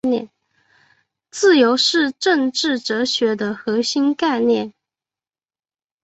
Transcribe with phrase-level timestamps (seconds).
[1.29, 4.73] 自由是政治哲学的核心概念。